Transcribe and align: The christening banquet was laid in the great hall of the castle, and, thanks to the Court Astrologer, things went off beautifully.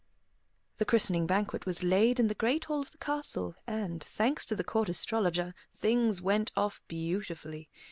The 0.77 0.85
christening 0.85 1.27
banquet 1.27 1.67
was 1.67 1.83
laid 1.83 2.19
in 2.19 2.25
the 2.27 2.33
great 2.33 2.65
hall 2.65 2.81
of 2.81 2.89
the 2.89 2.97
castle, 2.97 3.53
and, 3.67 4.03
thanks 4.03 4.47
to 4.47 4.55
the 4.55 4.63
Court 4.63 4.89
Astrologer, 4.89 5.53
things 5.71 6.23
went 6.23 6.51
off 6.57 6.81
beautifully. 6.87 7.69